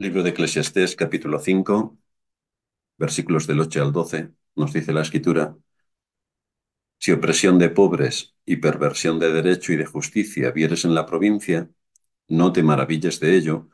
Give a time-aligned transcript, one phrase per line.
[0.00, 1.98] Libro de Eclesiastés, capítulo 5,
[2.96, 5.58] versículos del 8 al 12, nos dice la escritura,
[6.98, 11.70] Si opresión de pobres y perversión de derecho y de justicia vieres en la provincia,
[12.28, 13.68] no te maravilles de ello,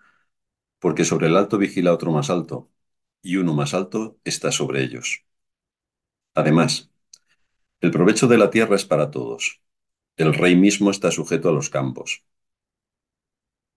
[0.81, 2.71] porque sobre el alto vigila otro más alto,
[3.23, 5.25] y uno más alto está sobre ellos.
[6.35, 6.91] Además,
[7.81, 9.63] el provecho de la tierra es para todos.
[10.17, 12.25] El rey mismo está sujeto a los campos.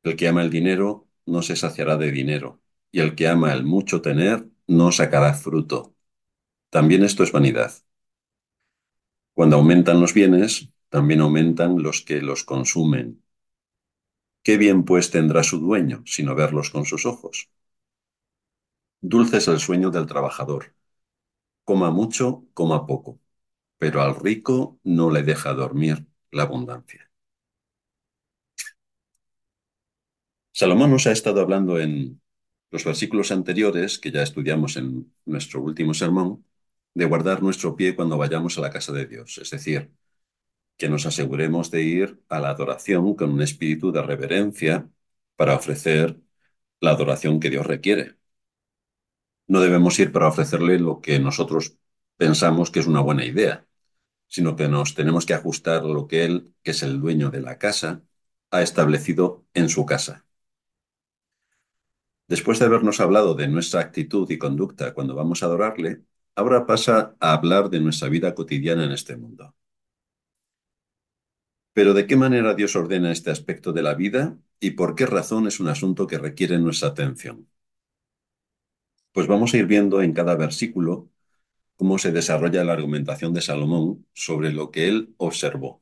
[0.04, 2.62] El que ama el dinero no se saciará de dinero,
[2.92, 5.96] y el que ama el mucho tener no sacará fruto.
[6.72, 7.74] También esto es vanidad.
[9.34, 13.24] Cuando aumentan los bienes, también aumentan los que los consumen.
[14.44, 17.50] ¿Qué bien pues tendrá su dueño, sino verlos con sus ojos?
[19.02, 20.74] Dulce es el sueño del trabajador.
[21.66, 23.20] Coma mucho, coma poco,
[23.78, 27.09] pero al rico no le deja dormir la abundancia.
[30.60, 32.22] Salomón nos ha estado hablando en
[32.70, 36.46] los versículos anteriores, que ya estudiamos en nuestro último sermón,
[36.94, 39.94] de guardar nuestro pie cuando vayamos a la casa de Dios, es decir,
[40.78, 44.90] que nos aseguremos de ir a la adoración con un espíritu de reverencia
[45.38, 46.20] para ofrecer
[46.82, 48.18] la adoración que Dios requiere.
[49.48, 51.78] No debemos ir para ofrecerle lo que nosotros
[52.18, 53.66] pensamos que es una buena idea,
[54.28, 57.58] sino que nos tenemos que ajustar lo que Él, que es el dueño de la
[57.58, 58.04] casa,
[58.52, 60.26] ha establecido en su casa.
[62.30, 66.04] Después de habernos hablado de nuestra actitud y conducta cuando vamos a adorarle,
[66.36, 69.56] ahora pasa a hablar de nuestra vida cotidiana en este mundo.
[71.74, 75.48] Pero ¿de qué manera Dios ordena este aspecto de la vida y por qué razón
[75.48, 77.48] es un asunto que requiere nuestra atención?
[79.12, 81.10] Pues vamos a ir viendo en cada versículo
[81.78, 85.82] cómo se desarrolla la argumentación de Salomón sobre lo que él observó.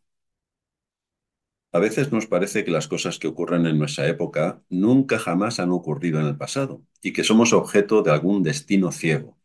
[1.77, 5.69] A veces nos parece que las cosas que ocurren en nuestra época nunca jamás han
[5.69, 9.37] ocurrido en el pasado y que somos objeto de algún destino ciego,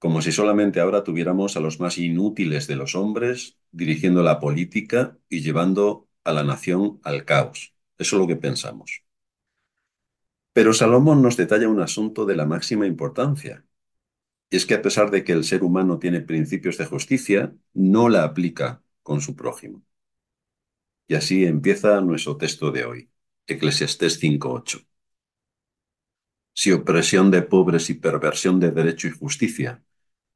[0.00, 5.16] como si solamente ahora tuviéramos a los más inútiles de los hombres dirigiendo la política
[5.28, 7.72] y llevando a la nación al caos.
[7.98, 9.04] Eso es lo que pensamos.
[10.52, 13.64] Pero Salomón nos detalla un asunto de la máxima importancia,
[14.50, 18.08] y es que a pesar de que el ser humano tiene principios de justicia, no
[18.08, 19.84] la aplica con su prójimo.
[21.06, 23.10] Y así empieza nuestro texto de hoy,
[23.46, 24.80] Eclesiastés 5.8.
[26.54, 29.82] Si opresión de pobres y perversión de derecho y justicia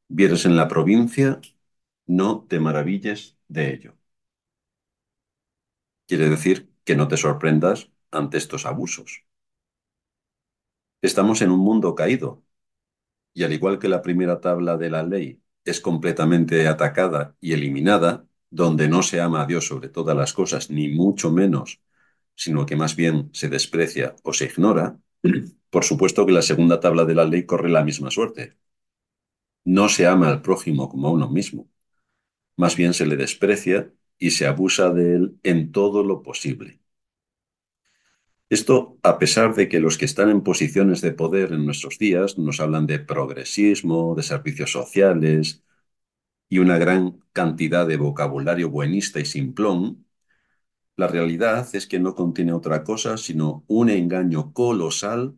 [0.09, 1.41] vieres en la provincia,
[2.07, 3.97] no te maravilles de ello.
[6.09, 9.25] Quiere decir que no te sorprendas ante estos abusos.
[11.03, 12.43] Estamos en un mundo caído,
[13.35, 18.27] y al igual que la primera tabla de la ley es completamente atacada y eliminada,
[18.57, 21.81] donde no se ama a Dios sobre todas las cosas, ni mucho menos,
[22.35, 24.99] sino que más bien se desprecia o se ignora,
[25.71, 28.57] por supuesto que la segunda tabla de la ley corre la misma suerte.
[29.65, 31.69] No se ama al prójimo como a uno mismo,
[32.57, 36.81] más bien se le desprecia y se abusa de él en todo lo posible.
[38.49, 42.39] Esto a pesar de que los que están en posiciones de poder en nuestros días
[42.39, 45.65] nos hablan de progresismo, de servicios sociales,
[46.49, 50.07] y una gran cantidad de vocabulario buenista y simplón,
[50.97, 55.37] la realidad es que no contiene otra cosa sino un engaño colosal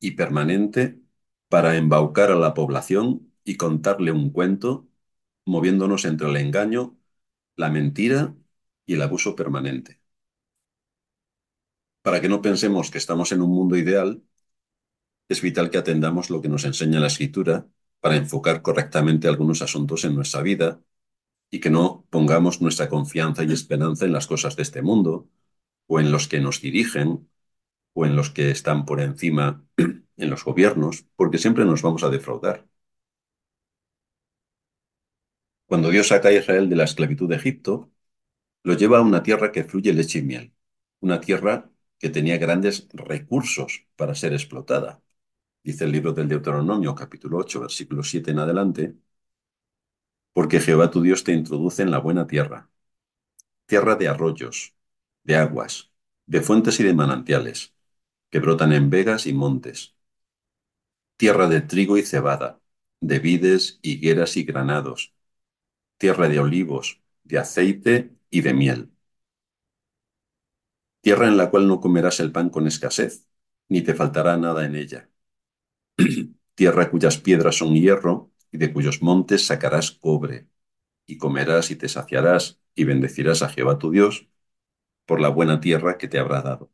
[0.00, 1.00] y permanente
[1.48, 4.88] para embaucar a la población y contarle un cuento,
[5.46, 6.98] moviéndonos entre el engaño,
[7.56, 8.34] la mentira
[8.86, 10.00] y el abuso permanente.
[12.02, 14.22] Para que no pensemos que estamos en un mundo ideal,
[15.28, 17.68] es vital que atendamos lo que nos enseña la escritura
[18.04, 20.78] para enfocar correctamente algunos asuntos en nuestra vida
[21.50, 25.30] y que no pongamos nuestra confianza y esperanza en las cosas de este mundo
[25.86, 27.30] o en los que nos dirigen
[27.94, 32.10] o en los que están por encima en los gobiernos, porque siempre nos vamos a
[32.10, 32.68] defraudar.
[35.66, 37.90] Cuando Dios saca a Israel de la esclavitud de Egipto,
[38.64, 40.54] lo lleva a una tierra que fluye leche y miel,
[41.00, 45.03] una tierra que tenía grandes recursos para ser explotada
[45.64, 48.94] dice el libro del Deuteronomio, capítulo 8, versículo 7 en adelante,
[50.32, 52.70] porque Jehová tu Dios te introduce en la buena tierra,
[53.66, 54.74] tierra de arroyos,
[55.24, 55.92] de aguas,
[56.26, 57.74] de fuentes y de manantiales,
[58.30, 59.96] que brotan en vegas y montes,
[61.16, 62.60] tierra de trigo y cebada,
[63.00, 65.14] de vides, higueras y granados,
[65.98, 68.92] tierra de olivos, de aceite y de miel.
[71.02, 73.28] Tierra en la cual no comerás el pan con escasez,
[73.68, 75.08] ni te faltará nada en ella
[76.54, 80.48] tierra cuyas piedras son hierro, y de cuyos montes sacarás cobre,
[81.06, 84.28] y comerás y te saciarás, y bendecirás a Jehová tu Dios
[85.06, 86.72] por la buena tierra que te habrá dado.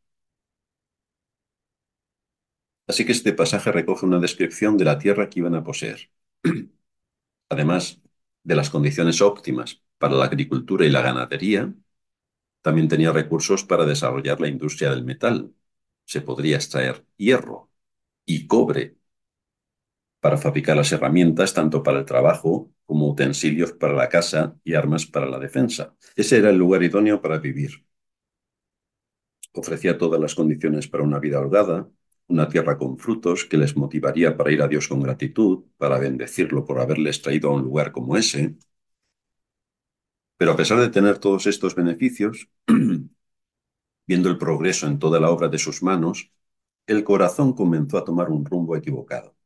[2.86, 6.10] Así que este pasaje recoge una descripción de la tierra que iban a poseer.
[7.50, 8.00] Además
[8.44, 11.74] de las condiciones óptimas para la agricultura y la ganadería,
[12.62, 15.54] también tenía recursos para desarrollar la industria del metal.
[16.06, 17.70] Se podría extraer hierro
[18.26, 18.98] y cobre
[20.20, 25.06] para fabricar las herramientas tanto para el trabajo como utensilios para la casa y armas
[25.06, 25.94] para la defensa.
[26.16, 27.84] Ese era el lugar idóneo para vivir.
[29.54, 31.88] Ofrecía todas las condiciones para una vida holgada,
[32.28, 36.64] una tierra con frutos que les motivaría para ir a Dios con gratitud, para bendecirlo
[36.64, 38.56] por haberles traído a un lugar como ese.
[40.38, 42.48] Pero a pesar de tener todos estos beneficios,
[44.06, 46.32] viendo el progreso en toda la obra de sus manos,
[46.86, 49.36] el corazón comenzó a tomar un rumbo equivocado.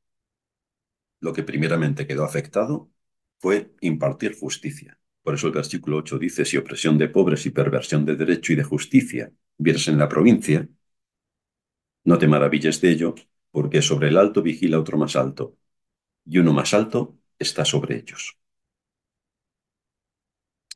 [1.25, 2.91] Lo que primeramente quedó afectado
[3.39, 4.99] fue impartir justicia.
[5.23, 8.57] Por eso el versículo 8 dice, si opresión de pobres y perversión de derecho y
[8.57, 10.69] de justicia vieres en la provincia,
[12.05, 13.15] no te maravilles de ello,
[13.51, 15.57] porque sobre el alto vigila otro más alto,
[16.27, 18.39] y uno más alto está sobre ellos.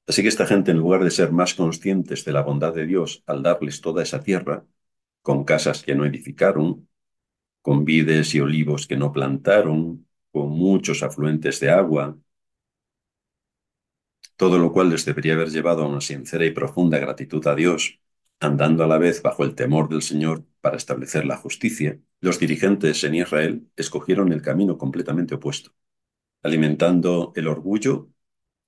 [0.09, 3.23] Así que esta gente, en lugar de ser más conscientes de la bondad de Dios
[3.27, 4.67] al darles toda esa tierra,
[5.23, 6.89] con casas que no edificaron,
[7.63, 12.17] con vides y olivos que no plantaron, con muchos afluentes de agua,
[14.37, 18.01] todo lo cual les debería haber llevado a una sincera y profunda gratitud a Dios,
[18.41, 23.03] andando a la vez bajo el temor del Señor para establecer la justicia, los dirigentes
[23.05, 25.73] en Israel escogieron el camino completamente opuesto.
[26.43, 28.11] Alimentando el orgullo,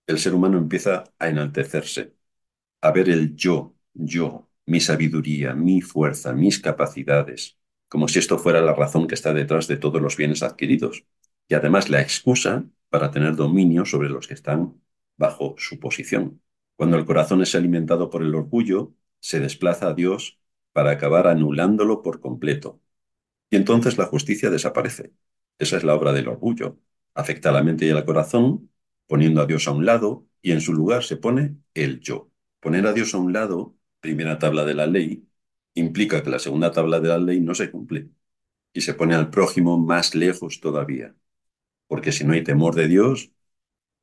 [0.06, 2.14] el ser humano empieza a enaltecerse,
[2.82, 7.58] a ver el yo, yo, mi sabiduría, mi fuerza, mis capacidades,
[7.88, 11.04] como si esto fuera la razón que está detrás de todos los bienes adquiridos,
[11.50, 14.80] y además la excusa para tener dominio sobre los que están
[15.16, 16.40] bajo su posición.
[16.76, 20.40] Cuando el corazón es alimentado por el orgullo, se desplaza a Dios
[20.72, 22.80] para acabar anulándolo por completo.
[23.50, 25.12] Y entonces la justicia desaparece.
[25.58, 26.78] Esa es la obra del orgullo.
[27.14, 28.70] Afecta a la mente y al corazón,
[29.08, 32.30] poniendo a Dios a un lado, y en su lugar se pone el yo.
[32.60, 35.28] Poner a Dios a un lado, primera tabla de la ley,
[35.74, 38.10] implica que la segunda tabla de la ley no se cumple,
[38.72, 41.16] y se pone al prójimo más lejos todavía.
[41.90, 43.32] Porque si no hay temor de Dios,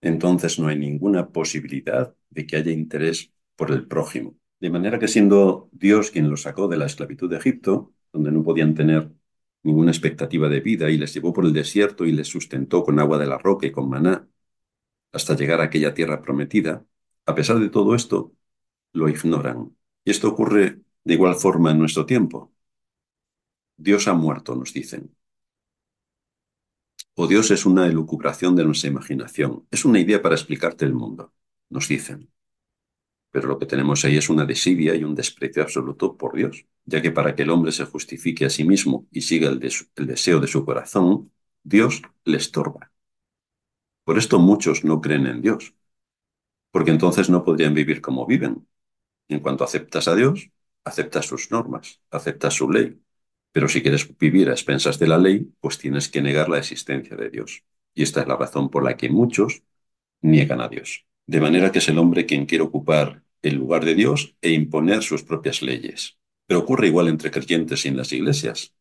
[0.01, 4.37] entonces no hay ninguna posibilidad de que haya interés por el prójimo.
[4.59, 8.43] De manera que siendo Dios quien los sacó de la esclavitud de Egipto, donde no
[8.43, 9.11] podían tener
[9.63, 13.17] ninguna expectativa de vida, y les llevó por el desierto y les sustentó con agua
[13.19, 14.27] de la roca y con maná,
[15.13, 16.85] hasta llegar a aquella tierra prometida,
[17.25, 18.33] a pesar de todo esto,
[18.93, 19.75] lo ignoran.
[20.05, 22.53] Y esto ocurre de igual forma en nuestro tiempo.
[23.77, 25.16] Dios ha muerto, nos dicen.
[27.21, 31.33] O Dios es una elucubración de nuestra imaginación, es una idea para explicarte el mundo,
[31.69, 32.31] nos dicen.
[33.31, 37.01] Pero lo que tenemos ahí es una desidia y un desprecio absoluto por Dios, ya
[37.01, 39.61] que para que el hombre se justifique a sí mismo y siga el,
[39.95, 41.31] el deseo de su corazón,
[41.63, 42.91] Dios le estorba.
[44.05, 45.75] Por esto muchos no creen en Dios,
[46.71, 48.67] porque entonces no podrían vivir como viven.
[49.29, 50.49] En cuanto aceptas a Dios,
[50.85, 53.01] aceptas sus normas, aceptas su ley,
[53.57, 57.18] pero si quieres vivir a expensas de la ley, pues tienes que negar la existencia
[57.18, 57.63] de Dios.
[57.95, 59.63] Y esta es la razón por la que muchos
[60.21, 61.07] niegan a Dios.
[61.25, 65.01] De manera que es el hombre quien quiere ocupar el lugar de Dios e imponer
[65.01, 66.19] sus propias leyes.
[66.45, 68.75] Pero ocurre igual entre creyentes y en las iglesias.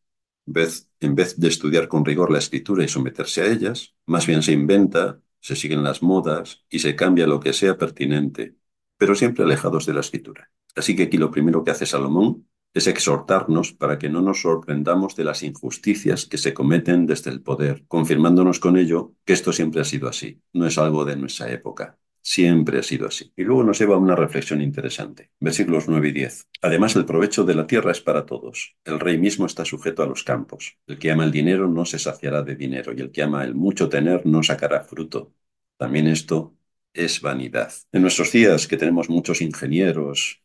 [0.45, 4.51] En vez de estudiar con rigor la escritura y someterse a ellas, más bien se
[4.51, 8.53] inventa, se siguen las modas y se cambia lo que sea pertinente,
[8.95, 10.51] pero siempre alejados de la escritura.
[10.75, 15.15] Así que aquí lo primero que hace Salomón es exhortarnos para que no nos sorprendamos
[15.15, 19.81] de las injusticias que se cometen desde el poder, confirmándonos con ello que esto siempre
[19.81, 21.97] ha sido así, no es algo de nuestra época.
[22.21, 23.31] Siempre ha sido así.
[23.37, 25.31] Y luego nos lleva a una reflexión interesante.
[25.39, 26.49] Versículos 9 y 10.
[26.61, 28.75] Además, el provecho de la tierra es para todos.
[28.83, 30.77] El rey mismo está sujeto a los campos.
[30.87, 33.55] El que ama el dinero no se saciará de dinero, y el que ama el
[33.55, 35.33] mucho tener no sacará fruto.
[35.77, 36.57] También esto
[36.93, 37.71] es vanidad.
[37.93, 40.41] En nuestros días, que tenemos muchos ingenieros,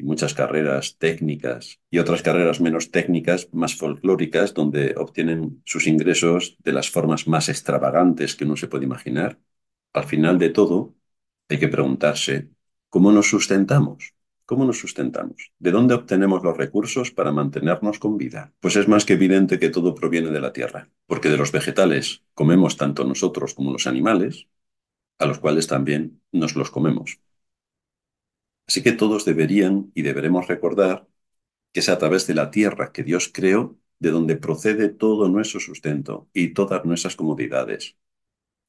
[0.00, 6.56] y muchas carreras técnicas y otras carreras menos técnicas, más folclóricas, donde obtienen sus ingresos
[6.64, 9.38] de las formas más extravagantes que uno se puede imaginar.
[9.92, 10.94] Al final de todo,
[11.50, 12.48] hay que preguntarse,
[12.88, 14.14] ¿cómo nos sustentamos?
[14.46, 15.52] ¿Cómo nos sustentamos?
[15.58, 18.54] ¿De dónde obtenemos los recursos para mantenernos con vida?
[18.58, 22.24] Pues es más que evidente que todo proviene de la tierra, porque de los vegetales
[22.32, 24.48] comemos tanto nosotros como los animales,
[25.18, 27.20] a los cuales también nos los comemos.
[28.70, 31.08] Así que todos deberían y deberemos recordar
[31.72, 35.60] que es a través de la tierra que Dios creó de donde procede todo nuestro
[35.60, 37.96] sustento y todas nuestras comodidades.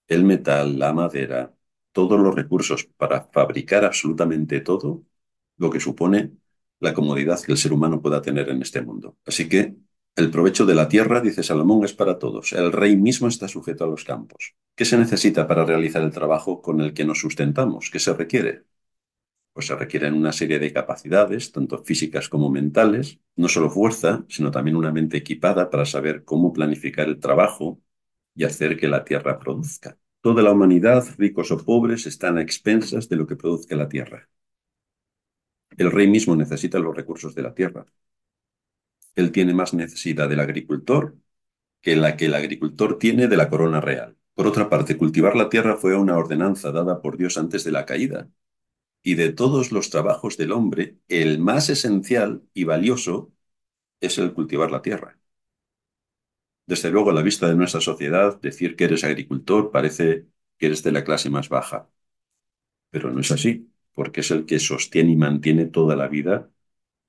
[0.08, 1.54] El metal, la madera,
[1.92, 5.06] todos los recursos para fabricar absolutamente todo
[5.58, 6.34] lo que supone
[6.80, 9.18] la comodidad que el ser humano pueda tener en este mundo.
[9.26, 9.76] Así que
[10.16, 12.54] El provecho de la tierra, dice Salomón, es para todos.
[12.54, 14.56] El rey mismo está sujeto a los campos.
[14.76, 17.90] ¿Qué se necesita para realizar el trabajo con el que nos sustentamos?
[17.92, 18.66] ¿Qué se requiere?
[19.54, 24.50] Pues se requieren una serie de capacidades, tanto físicas como mentales, no solo fuerza, sino
[24.52, 27.82] también una mente equipada para saber cómo planificar el trabajo
[28.36, 29.98] y hacer que la tierra produzca.
[30.22, 34.30] Toda la humanidad, ricos o pobres, están a expensas de lo que produzca la tierra.
[35.76, 37.86] El rey mismo necesita los recursos de la tierra.
[39.16, 41.16] Él tiene más necesidad del agricultor
[41.82, 44.18] que la que el agricultor tiene de la corona real.
[44.36, 47.86] Por otra parte, cultivar la tierra fue una ordenanza dada por Dios antes de la
[47.86, 48.30] caída.
[49.04, 53.32] Y de todos los trabajos del hombre, el más esencial y valioso
[54.02, 55.20] es el cultivar la tierra.
[56.66, 60.28] Desde luego, a la vista de nuestra sociedad, decir que eres agricultor parece
[60.58, 61.90] que eres de la clase más baja.
[62.90, 66.50] Pero no es así, porque es el que sostiene y mantiene toda la vida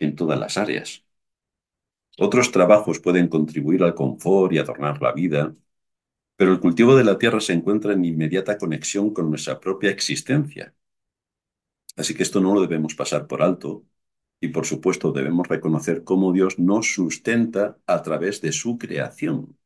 [0.01, 1.05] en todas las áreas.
[2.19, 5.55] Otros trabajos pueden contribuir al confort y adornar la vida,
[6.37, 10.75] pero el cultivo de la tierra se encuentra en inmediata conexión con nuestra propia existencia.
[11.97, 13.85] Así que esto no lo debemos pasar por alto
[14.41, 19.57] y por supuesto debemos reconocer cómo Dios nos sustenta a través de su creación.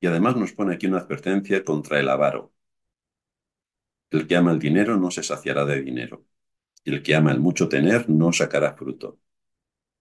[0.00, 2.52] Y además nos pone aquí una advertencia contra el avaro.
[4.10, 6.24] El que ama el dinero no se saciará de dinero.
[6.84, 9.20] Y el que ama el mucho tener no sacará fruto.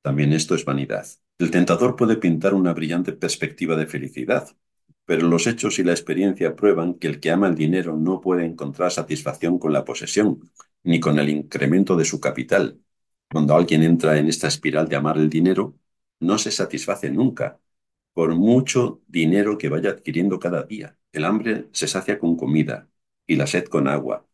[0.01, 1.07] También esto es vanidad.
[1.39, 4.55] El tentador puede pintar una brillante perspectiva de felicidad,
[5.05, 8.45] pero los hechos y la experiencia prueban que el que ama el dinero no puede
[8.45, 10.39] encontrar satisfacción con la posesión,
[10.83, 12.79] ni con el incremento de su capital.
[13.31, 15.75] Cuando alguien entra en esta espiral de amar el dinero,
[16.19, 17.59] no se satisface nunca,
[18.13, 20.97] por mucho dinero que vaya adquiriendo cada día.
[21.11, 22.89] El hambre se sacia con comida
[23.27, 24.27] y la sed con agua,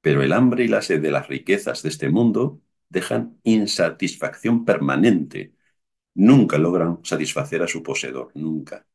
[0.00, 5.54] pero el hambre y la sed de las riquezas de este mundo dejan insatisfacción permanente.
[6.14, 8.86] Nunca logran satisfacer a su poseedor, nunca.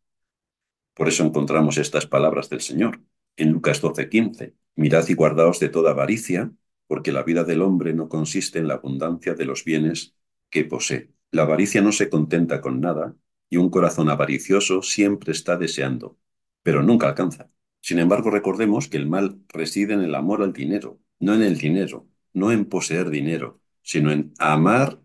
[1.00, 3.02] Por eso encontramos estas palabras del Señor
[3.38, 4.54] en Lucas 12:15.
[4.76, 6.52] Mirad y guardaos de toda avaricia,
[6.88, 10.14] porque la vida del hombre no consiste en la abundancia de los bienes
[10.50, 11.14] que posee.
[11.32, 13.16] La avaricia no se contenta con nada,
[13.50, 16.20] y un corazón avaricioso siempre está deseando,
[16.64, 17.50] pero nunca alcanza.
[17.80, 21.58] Sin embargo, recordemos que el mal reside en el amor al dinero, no en el
[21.58, 25.00] dinero, no en poseer dinero, sino en amar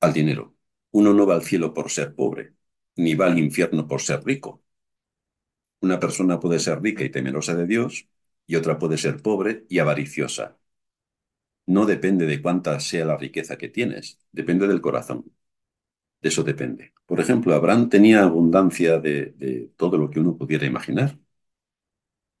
[0.00, 0.54] al dinero.
[0.92, 2.54] Uno no va al cielo por ser pobre,
[2.94, 4.62] ni va al infierno por ser rico.
[5.86, 8.08] Una persona puede ser rica y temerosa de Dios,
[8.46, 10.58] y otra puede ser pobre y avariciosa.
[11.66, 15.24] No depende de cuánta sea la riqueza que tienes, depende del corazón.
[16.22, 16.94] De eso depende.
[17.06, 21.18] Por ejemplo, Abraham tenía abundancia de, de todo lo que uno pudiera imaginar,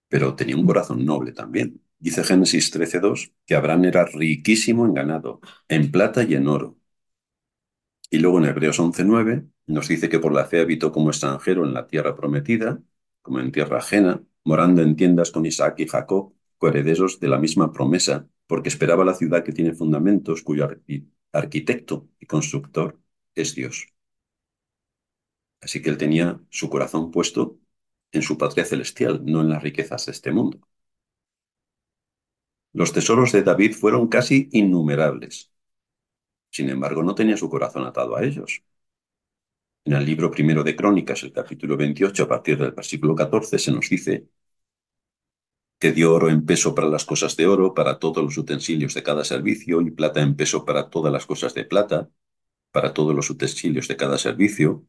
[0.08, 1.82] pero tenía un corazón noble también.
[1.98, 6.78] Dice Génesis 13.2 que Abraham era riquísimo en ganado, en plata y en oro.
[8.10, 11.74] Y luego en Hebreos 11.9 nos dice que por la fe habitó como extranjero en
[11.74, 12.80] la tierra prometida,
[13.26, 17.72] como en tierra ajena, morando en tiendas con Isaac y Jacob, coherederos de la misma
[17.72, 20.68] promesa, porque esperaba la ciudad que tiene fundamentos, cuyo
[21.32, 23.00] arquitecto y constructor
[23.34, 23.88] es Dios.
[25.60, 27.58] Así que él tenía su corazón puesto
[28.12, 30.60] en su patria celestial, no en las riquezas de este mundo.
[32.72, 35.50] Los tesoros de David fueron casi innumerables.
[36.50, 38.62] Sin embargo, no tenía su corazón atado a ellos.
[39.86, 43.72] En el libro primero de Crónicas, el capítulo 28, a partir del versículo 14, se
[43.72, 44.28] nos dice
[45.78, 49.02] que dio oro en peso para las cosas de oro, para todos los utensilios de
[49.02, 52.10] cada servicio, y plata en peso para todas las cosas de plata,
[52.72, 54.86] para todos los utensilios de cada servicio.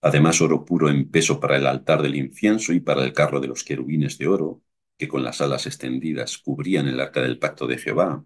[0.00, 3.48] Además, oro puro en peso para el altar del incienso y para el carro de
[3.48, 4.62] los querubines de oro,
[4.96, 8.24] que con las alas extendidas cubrían el arca del pacto de Jehová.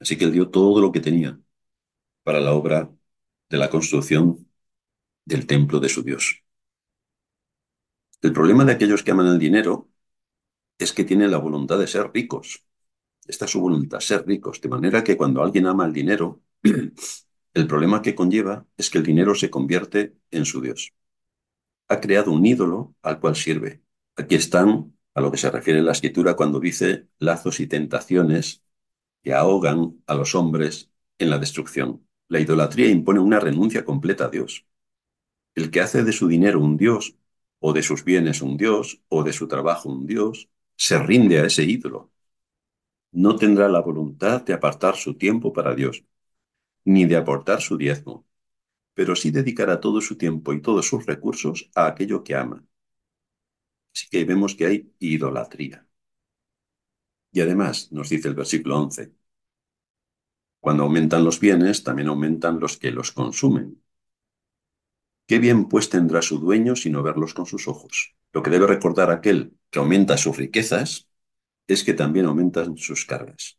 [0.00, 1.40] Así que él dio todo lo que tenía
[2.24, 2.90] para la obra
[3.52, 4.48] de la construcción
[5.26, 6.42] del templo de su Dios.
[8.22, 9.90] El problema de aquellos que aman el dinero
[10.78, 12.64] es que tienen la voluntad de ser ricos.
[13.26, 17.66] Esta es su voluntad, ser ricos, de manera que cuando alguien ama el dinero, el
[17.66, 20.94] problema que conlleva es que el dinero se convierte en su Dios.
[21.88, 23.82] Ha creado un ídolo al cual sirve.
[24.16, 28.64] Aquí están a lo que se refiere la escritura cuando dice lazos y tentaciones
[29.22, 32.06] que ahogan a los hombres en la destrucción.
[32.32, 34.66] La idolatría impone una renuncia completa a Dios.
[35.54, 37.16] El que hace de su dinero un Dios,
[37.60, 41.44] o de sus bienes un Dios, o de su trabajo un Dios, se rinde a
[41.44, 42.10] ese ídolo.
[43.12, 46.04] No tendrá la voluntad de apartar su tiempo para Dios,
[46.84, 48.26] ni de aportar su diezmo,
[48.94, 52.64] pero sí dedicará todo su tiempo y todos sus recursos a aquello que ama,
[53.94, 55.86] Así que vemos que hay idolatría.
[57.32, 59.12] Y además, nos dice el versículo 11,
[60.62, 63.82] Cuando aumentan los bienes, también aumentan los que los consumen.
[65.26, 68.14] ¿Qué bien pues tendrá su dueño si no verlos con sus ojos?
[68.32, 71.08] Lo que debe recordar aquel que aumenta sus riquezas
[71.66, 73.58] es que también aumentan sus cargas.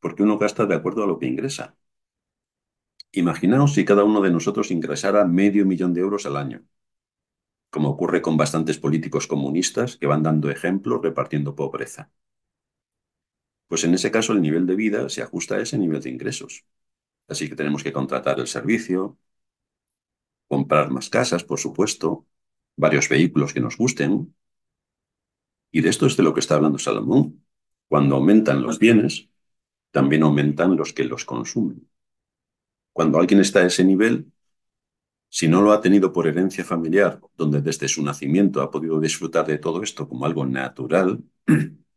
[0.00, 1.76] Porque uno gasta de acuerdo a lo que ingresa.
[3.12, 6.64] Imaginaos si cada uno de nosotros ingresara medio millón de euros al año,
[7.70, 12.10] como ocurre con bastantes políticos comunistas que van dando ejemplo repartiendo pobreza.
[13.68, 16.64] Pues en ese caso el nivel de vida se ajusta a ese nivel de ingresos.
[17.28, 19.18] Así que tenemos que contratar el servicio,
[20.48, 22.26] comprar más casas, por supuesto,
[22.76, 24.34] varios vehículos que nos gusten.
[25.70, 27.44] Y de esto es de lo que está hablando Salomón.
[27.88, 29.28] Cuando aumentan los bienes,
[29.90, 31.88] también aumentan los que los consumen.
[32.92, 34.32] Cuando alguien está a ese nivel,
[35.28, 39.46] si no lo ha tenido por herencia familiar, donde desde su nacimiento ha podido disfrutar
[39.46, 41.22] de todo esto como algo natural,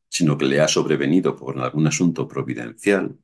[0.10, 3.18] sino que le ha sobrevenido por algún asunto providencial,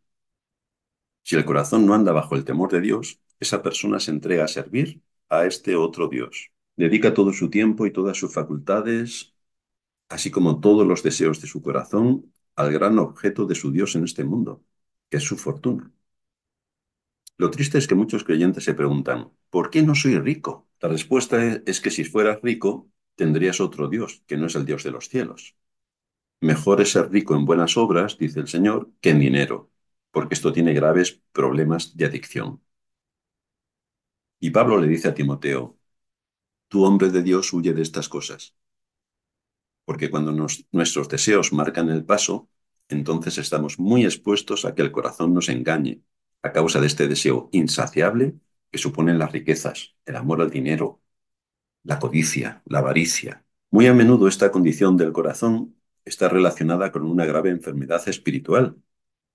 [1.23, 4.47] si el corazón no anda bajo el temor de Dios, esa persona se entrega a
[4.47, 6.51] servir a este otro Dios.
[6.77, 9.33] Dedica todo su tiempo y todas sus facultades,
[10.09, 14.05] así como todos los deseos de su corazón, al gran objeto de su Dios en
[14.05, 14.63] este mundo,
[15.09, 15.91] que es su fortuna.
[17.37, 20.67] Lo triste es que muchos creyentes se preguntan, ¿por qué no soy rico?
[20.81, 24.83] La respuesta es que si fueras rico, tendrías otro Dios, que no es el Dios
[24.83, 25.55] de los cielos.
[26.41, 29.71] Mejor es ser rico en buenas obras, dice el Señor, que en dinero,
[30.11, 32.61] porque esto tiene graves problemas de adicción.
[34.39, 35.77] Y Pablo le dice a Timoteo,
[36.67, 38.55] tu hombre de Dios huye de estas cosas.
[39.85, 40.31] Porque cuando
[40.71, 42.49] nuestros deseos marcan el paso,
[42.89, 46.01] entonces estamos muy expuestos a que el corazón nos engañe
[46.43, 48.35] a causa de este deseo insaciable
[48.71, 51.01] que suponen las riquezas, el amor al dinero,
[51.83, 53.45] la codicia, la avaricia.
[53.71, 55.75] Muy a menudo esta condición del corazón
[56.05, 58.77] está relacionada con una grave enfermedad espiritual,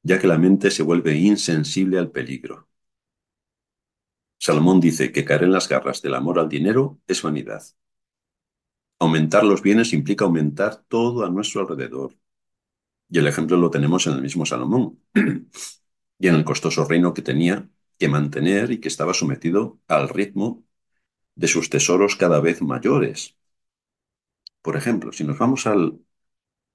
[0.02, 2.68] ya que la mente se vuelve insensible al peligro.
[4.38, 7.62] Salomón dice que caer en las garras del amor al dinero es vanidad.
[8.98, 12.16] Aumentar los bienes implica aumentar todo a nuestro alrededor.
[13.10, 15.00] Y el ejemplo lo tenemos en el mismo Salomón,
[16.18, 20.64] y en el costoso reino que tenía que mantener y que estaba sometido al ritmo
[21.34, 23.36] de sus tesoros cada vez mayores.
[24.62, 26.00] Por ejemplo, si nos vamos al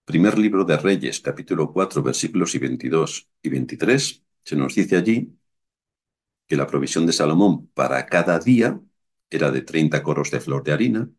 [0.05, 5.35] primer libro de Reyes, capítulo 4, versículos 22 y 23, se nos dice allí
[6.47, 8.79] que la provisión de Salomón para cada día
[9.29, 11.09] era de 30 coros de flor de harina,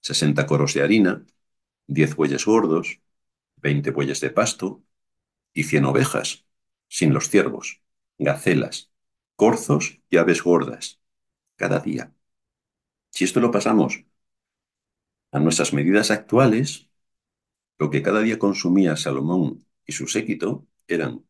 [0.00, 1.24] 60 coros de harina,
[1.86, 3.00] 10 bueyes gordos,
[3.56, 4.84] 20 bueyes de pasto
[5.54, 6.46] y 100 ovejas,
[6.88, 7.82] sin los ciervos,
[8.18, 8.92] gacelas,
[9.36, 11.00] corzos y aves gordas,
[11.56, 12.14] cada día.
[13.10, 14.04] Si esto lo pasamos
[15.32, 16.89] a nuestras medidas actuales,
[17.80, 21.24] lo que cada día consumía Salomón y su séquito eran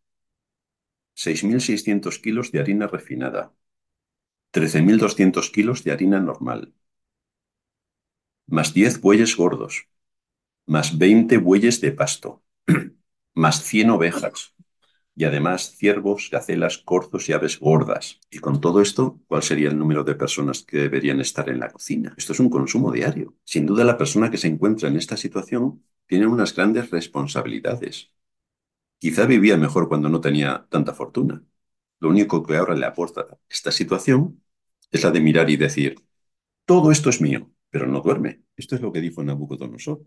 [1.15, 3.55] 6.600 kilos de harina refinada,
[4.53, 6.75] 13.200 kilos de harina normal,
[8.49, 9.87] más 10 bueyes gordos,
[10.67, 12.43] más 20 bueyes de pasto,
[13.35, 14.53] más 100 ovejas,
[15.15, 18.19] y además ciervos, gacelas, corzos y aves gordas.
[18.29, 21.71] Y con todo esto, ¿cuál sería el número de personas que deberían estar en la
[21.71, 22.15] cocina?
[22.17, 23.37] Esto es un consumo diario.
[23.45, 28.12] Sin duda, la persona que se encuentra en esta situación tiene unas grandes responsabilidades.
[28.99, 31.44] Quizá vivía mejor cuando no tenía tanta fortuna.
[32.01, 34.42] Lo único que ahora le aporta esta situación
[34.90, 35.94] es la de mirar y decir,
[36.64, 38.42] todo esto es mío, pero no duerme.
[38.57, 40.05] Esto es lo que dijo Nabucodonosor.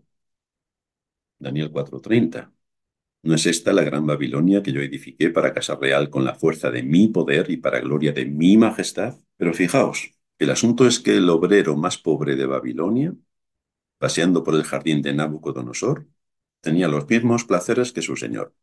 [1.38, 2.52] Daniel 4:30.
[3.22, 6.70] ¿No es esta la gran Babilonia que yo edifiqué para casa real con la fuerza
[6.70, 9.18] de mi poder y para gloria de mi majestad?
[9.38, 13.14] Pero fijaos, el asunto es que el obrero más pobre de Babilonia,
[14.04, 16.06] paseando por el jardín de Nabucodonosor,
[16.60, 18.54] tenía los mismos placeres que su señor.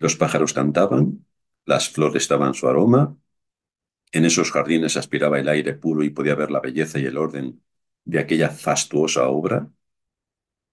[0.00, 1.24] Los pájaros cantaban,
[1.64, 3.16] las flores daban su aroma,
[4.10, 7.62] en esos jardines aspiraba el aire puro y podía ver la belleza y el orden
[8.04, 9.70] de aquella fastuosa obra,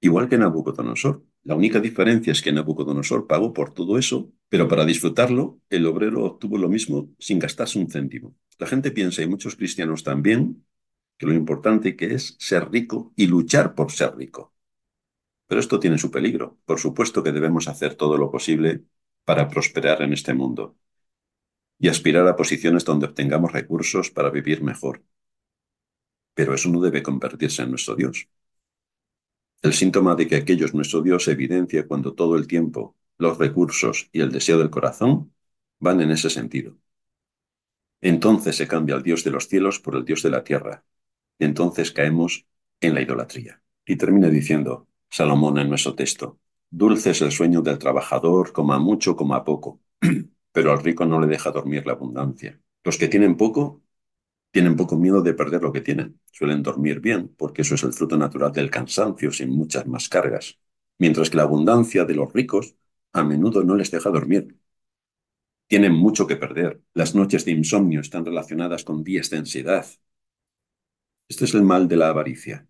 [0.02, 1.24] igual que Nabucodonosor.
[1.44, 6.26] La única diferencia es que Nabucodonosor pagó por todo eso, pero para disfrutarlo, el obrero
[6.26, 8.36] obtuvo lo mismo, sin gastarse un céntimo.
[8.58, 10.66] La gente piensa, y muchos cristianos también,
[11.18, 14.54] que lo importante que es ser rico y luchar por ser rico.
[15.48, 16.60] Pero esto tiene su peligro.
[16.66, 18.84] Por supuesto que debemos hacer todo lo posible
[19.26, 20.78] para prosperar en este mundo
[21.80, 25.04] y aspirar a posiciones donde obtengamos recursos para vivir mejor.
[26.36, 28.30] Pero eso no debe convertirse en nuestro Dios.
[29.62, 33.38] El síntoma de que aquello es nuestro Dios se evidencia cuando todo el tiempo los
[33.38, 35.32] recursos y el deseo del corazón
[35.80, 36.78] van en ese sentido.
[38.02, 40.84] Entonces se cambia el Dios de los cielos por el Dios de la tierra.
[41.40, 42.46] Entonces caemos
[42.82, 43.62] en la idolatría.
[43.86, 49.16] Y termina diciendo Salomón en nuestro texto, Dulce es el sueño del trabajador, coma mucho,
[49.16, 49.82] coma poco.
[50.58, 52.60] pero al rico no le deja dormir la abundancia.
[52.84, 53.84] Los que tienen poco,
[54.52, 56.20] tienen poco miedo de perder lo que tienen.
[56.32, 60.60] Suelen dormir bien, porque eso es el fruto natural del cansancio, sin muchas más cargas.
[60.98, 62.76] Mientras que la abundancia de los ricos
[63.14, 64.58] a menudo no les deja dormir.
[65.68, 66.82] Tienen mucho que perder.
[66.94, 69.86] Las noches de insomnio están relacionadas con días de ansiedad.
[71.30, 72.68] Este es el mal de la avaricia.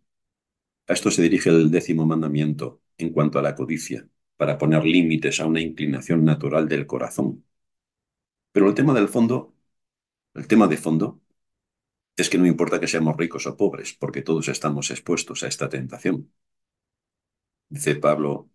[0.87, 5.39] A esto se dirige el décimo mandamiento en cuanto a la codicia, para poner límites
[5.39, 7.45] a una inclinación natural del corazón.
[8.51, 9.55] Pero el tema del fondo,
[10.35, 11.21] el tema de fondo,
[12.17, 15.69] es que no importa que seamos ricos o pobres, porque todos estamos expuestos a esta
[15.69, 16.31] tentación.
[17.69, 18.49] Dice Pablo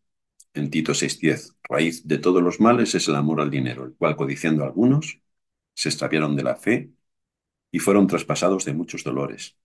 [0.54, 4.16] en Tito 6:10, raíz de todos los males es el amor al dinero, el cual
[4.16, 5.22] codiciando algunos,
[5.74, 6.92] se extraviaron de la fe
[7.72, 9.58] y fueron traspasados de muchos dolores.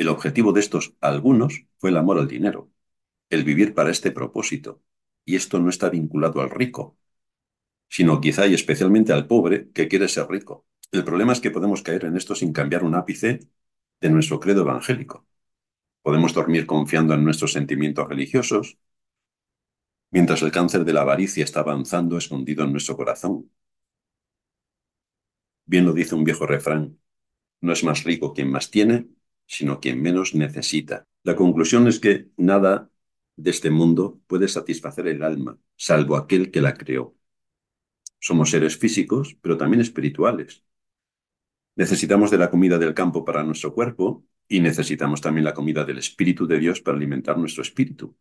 [0.00, 2.70] El objetivo de estos algunos fue el amor al dinero,
[3.28, 4.82] el vivir para este propósito,
[5.26, 6.96] y esto no está vinculado al rico,
[7.86, 10.66] sino quizá y especialmente al pobre que quiere ser rico.
[10.90, 13.40] El problema es que podemos caer en esto sin cambiar un ápice
[14.00, 15.26] de nuestro credo evangélico.
[16.00, 18.78] Podemos dormir confiando en nuestros sentimientos religiosos,
[20.10, 23.50] mientras el cáncer de la avaricia está avanzando escondido en nuestro corazón.
[25.66, 26.98] Bien lo dice un viejo refrán,
[27.60, 29.06] no es más rico quien más tiene,
[29.50, 31.08] sino quien menos necesita.
[31.24, 32.88] La conclusión es que nada
[33.34, 37.16] de este mundo puede satisfacer el alma, salvo aquel que la creó.
[38.20, 40.64] Somos seres físicos, pero también espirituales.
[41.74, 45.98] Necesitamos de la comida del campo para nuestro cuerpo y necesitamos también la comida del
[45.98, 48.16] Espíritu de Dios para alimentar nuestro espíritu.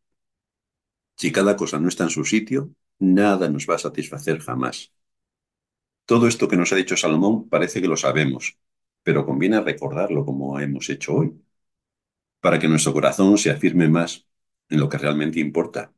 [1.16, 4.94] Si cada cosa no está en su sitio, nada nos va a satisfacer jamás.
[6.06, 8.58] Todo esto que nos ha dicho Salomón parece que lo sabemos,
[9.10, 11.42] pero conviene recordarlo como hemos hecho hoy,
[12.42, 14.28] para que nuestro corazón se afirme más
[14.70, 15.92] en lo que realmente importa.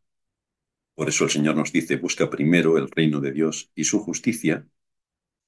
[0.95, 4.65] Por eso el Señor nos dice, busca primero el reino de Dios y su justicia,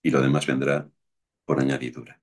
[0.02, 0.92] y lo demás vendrá
[1.46, 2.23] por añadidura.